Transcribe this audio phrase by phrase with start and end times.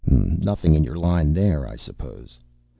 [0.07, 2.39] Nothing in your line there, I suppose?"